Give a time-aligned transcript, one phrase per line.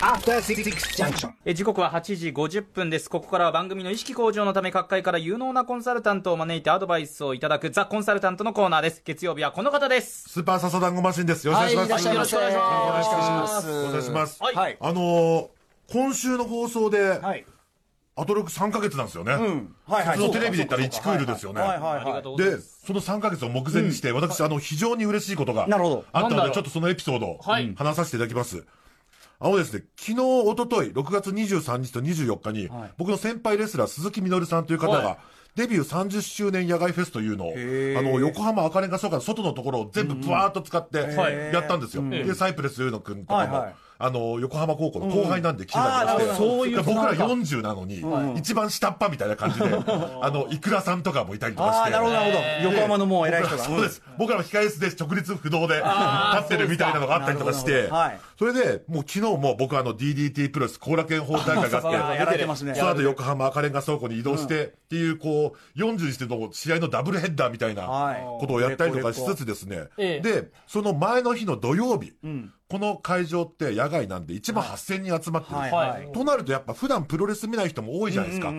[0.00, 0.62] After Six
[0.94, 1.32] Junction.
[1.46, 3.08] え時刻は8時50分です。
[3.08, 9.00] ここからは番組の意識向上のため各界から有能なコンサルタントを招いてアドバイスをいただくザ・コンサルタントのコーナーです。
[9.02, 10.28] 月曜日はこの方です。
[10.28, 11.46] スーパーササダンゴマシンです。
[11.46, 12.06] よろしくお願いします。
[12.06, 13.70] はいいらっしゃいませよろしくお願いします。
[13.70, 14.42] お願いします。
[14.42, 15.48] はいはいあのー
[15.90, 17.46] 今週の放送で、はい。
[18.14, 19.32] アトロク3ヶ月なんですよね。
[19.86, 20.18] はいはい。
[20.18, 21.62] 普通のテレビで言ったら1クールですよね。
[21.62, 28.66] はいはいありがはでとうございます。、その3ヶ月を目前にして、私、あの、非常に嬉しいことがなるほどあったので、なんだろうちょっとそのエピソードをはい話させていただきます。
[29.40, 32.90] あのですね、昨日、一昨日6月23日と24日に、はい。
[32.96, 35.18] 僕の先輩レスラー、鈴木みのるさんという方はが、
[35.58, 42.02] デビュー30周年野外フェスというのを、あの、横浜赤レンガ倉庫の外のところを全部ブワーっと使って、はいやったんですよ。
[42.02, 42.10] ん。
[42.10, 43.74] で、サイプレス・ユーノ君とかも、はいはい。
[44.00, 48.04] あの、横浜高校の後輩なんで来てたりして、ういうで僕らつながり40なのに、
[48.38, 49.64] 一番下っ端みたいな感じで、
[50.22, 51.90] あの、イクラさんとかもいたりとかして。
[51.90, 52.70] なるほど、なるほど。
[52.70, 53.64] 横浜のもう偉い人が。
[53.64, 54.00] そうです。
[54.16, 55.84] 僕らも控え室で直立不動で立
[56.44, 57.90] ってるみたいなのがあったりとかして
[58.38, 62.74] それで、もう昨日も僕あの DDT プロレス後楽園ホール大会があって。
[62.78, 68.22] その後横浜赤レンガ倉庫に移動してっていう、こう、40にしての試合のダブルヘッダーみたいなはい。
[68.40, 69.88] ことをやったりとかしつつですね。
[69.96, 70.20] ええ。
[70.20, 72.12] で、その前の日の土曜日、
[72.68, 75.56] この会場って野外なんで1万8000人集まってる。
[75.56, 75.70] はい。
[75.70, 76.12] はい。
[76.12, 78.52] となるとやっぱ普段プロレス見ない人も多いじゃないですか。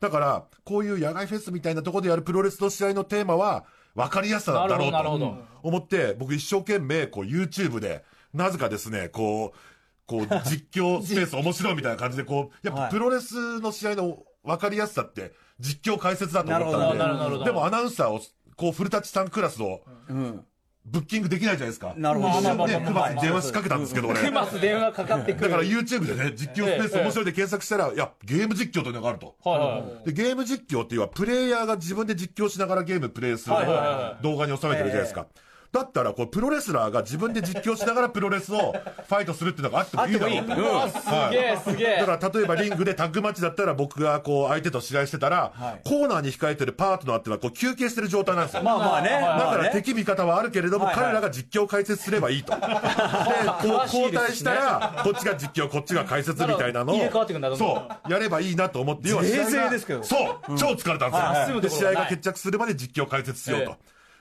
[0.00, 9.58] だから、こういう野外フェスみたいなところでやるプロレスの試合のテーマは、分かりやすさだろうなるほどなると思って、僕一生懸命、こう YouTube で、なぜかですね、こう、
[10.06, 12.90] こう実況スペース面白いみたいな感じで、こう、やっぱはい。
[12.90, 18.20] プロレスの試合の分かりやすさって、実況解説だと思ったなるほどなるほどんで、でもアナウンサーを、
[18.56, 20.44] こう、古舘さんクラスを、うん。
[20.88, 21.94] ブッキングできないじゃないですか。
[21.96, 24.20] なるほどまあまあまあクマスに電話しかけたんですけど、俺。
[24.20, 25.50] クマス電話かかってくる。
[25.50, 29.34] だから YouTube でね、実況スペース面白いで検索したら、いや、ゲーム実況というのがあると。
[29.42, 30.06] はいはい。
[30.06, 35.26] で、ゲーム実況っていうのは、プレイヤーが自分で実況しながらゲームプレイするはいはいは動画に収めてるじゃないですか。
[35.72, 38.72] だったら、こう、プロレスラーが自分で実況しながらプロレスを
[39.08, 40.56] ファイトするっていうのがあってもいいだろうと。
[40.56, 40.96] うわす
[41.30, 41.96] げえすげえ。
[42.00, 48.62] だから、例えばリングでタッグマッチだったら、僕がこう、相手と試合してたら、はいコーナーに控えてるパートナーっていうのは、こう、休憩してる状態なんですよ。
[48.62, 49.10] まあまあね。
[49.10, 52.54] だから敵味方はあるけれども、彼らが実況解説すればいいと。
[52.54, 61.60] で、こう交代したら、こっちが実況、こっちが解説みたいなのを入れ替わってくんだどんどんそう、やればいいなと思って、要は冷静ですけどそう、超疲れたんですよ。
[61.60, 63.76] で、試合が決着するまで実況解説しようと。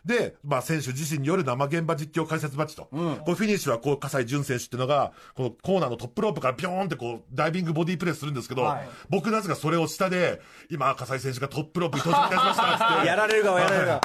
[0.05, 2.83] で、まあ、選手自身による生現場実況解説マッチと。
[2.91, 13.07] こうフィニッシュは、こう、葛西潤選手っていうのが、このコーナーのトップロープからピョーンってこう、ダイビングボディープレスするんですけど、はい僕なぜかそれを下で、今、葛西選手がトップロープに到着いたしましたって。
[13.07, 14.01] やられる側やられる側。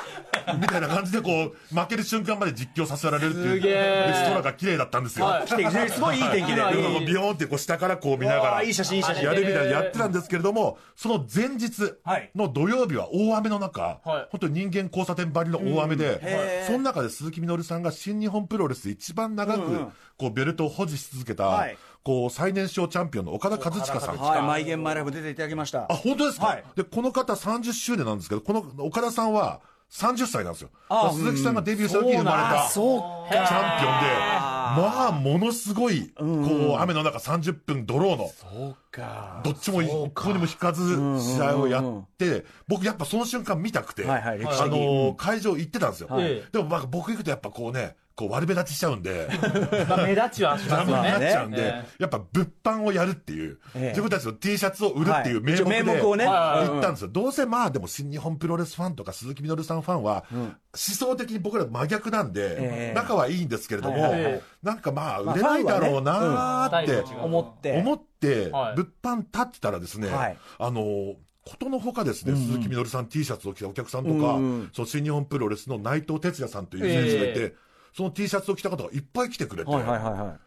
[0.59, 3.55] みたいな感じでこう、負ける瞬間まで実況させられるっていう。
[3.55, 5.27] すげーで空が綺麗だったんですよ。
[5.27, 5.49] はい
[5.91, 6.62] すごいいい天気で。
[7.06, 11.94] ビヨーンってこう下からこう見ながら、いい写真いい写真やるみたいなやってたんですけれども、その前日
[12.34, 16.67] の土曜日は大雨の中、はい本当に人間交差点ばりの大雨で、へー。
[16.67, 19.87] その中で鈴木みのるさんが新日本プロレスで一番長く、
[20.17, 21.77] こうベルトを保持し続けた、はい。
[22.03, 24.17] こう最年少チャンピオンの岡田和親さん。
[24.17, 25.87] はい、マイゲンマイライフ出ていただきました。
[25.91, 25.95] あ、。
[25.95, 26.65] 本当ですか、はい。
[26.77, 30.71] で、この方30周年なんですけど、この岡田さんは30歳なんですよ。
[31.12, 33.47] 鈴木さんがデビューした時に生まれた、そうチャン
[33.81, 39.41] ピオンで、まあ、ものすごい、こう、雨の中30分ドローの、そうか。
[39.44, 44.20] どっちも一個にも引かず試合をやって、僕やっぱその瞬間見たくて、あ
[44.66, 46.08] のー、会場行ってたんですよ。
[46.08, 46.42] はい。
[46.53, 49.28] でもまあ僕行くとやっぱこうね、こう悪目立ちしちゃうんで、
[49.88, 51.31] まあ目立ちはしますよダメになっね。
[51.32, 53.88] ちゃうんでえ、やっぱ物販をやるっていう、ええ。
[53.88, 56.26] 自分たちの T シャツを売るっていう名目で、名目をね。
[56.26, 57.08] はい行ったんですよ。
[57.08, 62.94] どうせまあでも新日本プロレスファンとか鈴木みのるさんファンは、思想的に僕ら真逆なんで、ええ。
[62.94, 64.14] 仲はいいんですけれども、
[64.62, 67.78] なんかまあまあ売れないだろうなーって思って。
[67.78, 68.76] 思って、はい。
[68.76, 70.37] 物販立ってたらですね、はい。
[70.58, 71.14] あの、
[71.44, 74.38] ことのほかですね、鈴木みのるさん T シャツを着たお客さんとか、
[74.72, 77.54] そう新日本プロレスの内藤哲也さんという選手がいて、え
[77.95, 80.39] その T シャツを着た方がいっぱい来てくれて、はいはいはいは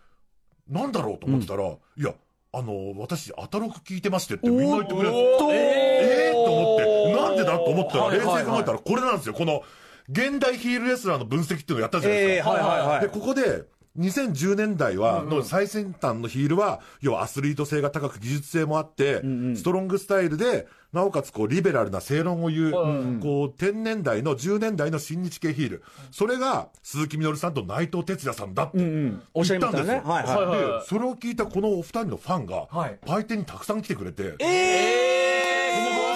[0.70, 0.74] い。
[0.74, 2.14] なんだろうと思ってたら、いや、
[2.54, 5.16] あの、私、アタロク聞いてましてってみんな言ってくれる
[5.52, 9.34] ええー、と思って、なんでだと思ったら、冷静に考えたらこれなんですよ。
[9.34, 9.64] この、
[10.10, 12.50] 現代ヒールレスラーの分析っていうのをやったじゃないええですか。
[12.52, 13.08] はいはいはいで、。
[13.08, 13.64] ここで、
[14.00, 19.22] 2010年代は、の最先端のヒールは、要はアスリート性が高く技術性もあって、
[19.56, 25.84] ストロングスタイルで、なおかつこう、リベラルな正論を言う、こう、10年代の10年代の新日系ヒール。
[26.12, 30.02] それが、鈴木みのるさんと内藤哲也さんだってうんおっしゃったんですよ。
[30.04, 30.88] はいはい。
[30.88, 35.14] それを聞いたこのお二人のファンがはい、売店にたくさん来てくれて、え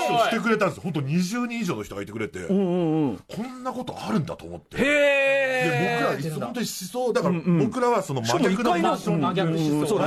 [0.10, 0.84] この話をしてくれたんですよ。
[0.84, 3.18] 本当20人以上の人がいてくれて、こん
[3.64, 4.78] なことあるんだと思って。
[4.80, 8.82] へで、僕ら、え本当に思想、だから僕らはその真逆の、真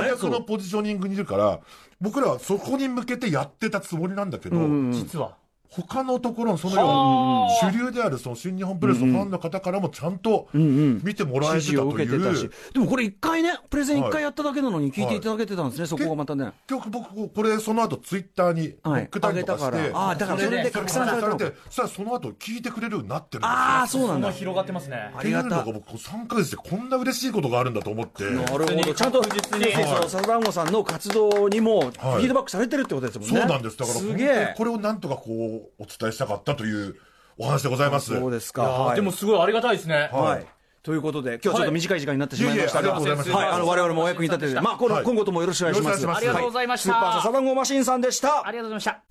[0.09, 1.59] 逆のポジショニングにいるから、
[1.99, 4.57] 僕らはそこに向けてやってたつもりなんだけど、
[4.91, 5.40] 実は。
[5.73, 12.45] 他のところのそのように主流であるその新日本プロレスのファンの方からもちゃんと見てもらえてたとい受けてたし。
[12.45, 12.51] う。
[12.73, 16.51] でもこれ一回ねプレゼン一回やっただけなのに聞いていただけてたんですね、そこがまたね。
[16.67, 20.09] 結局僕これその後ツイッターに載っけたりとかして、はい上げたから。
[20.09, 21.45] あーだからそれで拡散されたのか。
[21.45, 23.49] てそしたらその後聞いてくれるようになってるんですよ。
[23.49, 24.31] ああそうなんだ。
[24.31, 25.11] 広がってますね。
[25.17, 28.25] っていうのが僕3ヶ月でこんな嬉しいことがあるんだと思って。
[28.25, 28.93] なるほど。
[28.93, 29.71] ちゃんと確実に。
[29.71, 33.77] そうそう笹団子さんの活動にもフィはいードバックされてるってことですもんね、そうなんです。
[33.77, 34.53] だからすげえ。
[34.57, 36.95] これをなんとかこうお伝えしたかったという
[37.37, 38.15] お話でございます。
[38.15, 38.63] そうですか。
[38.63, 38.95] はい。
[38.95, 40.09] でもすごいありがたいですね。
[40.11, 40.41] ははい。
[40.41, 40.45] い
[40.83, 45.03] ということで今日はちょっと短い時間になってしまいましたが、いえいえありがとうございましたはい、あの我々もお役に立てて、まあ、この、はい。
[45.03, 46.01] 今後ともよろしくお願いします。
[46.01, 46.89] よろしくお願いしますありがとうございました。
[46.89, 48.47] スーパーササダンゴマシンさんでした。
[48.47, 48.51] あ。
[48.51, 49.01] りがとうございま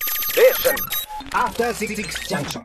[0.50, 0.64] し
[1.30, 1.38] た。
[1.38, 1.94] After Six
[2.28, 2.64] Junction.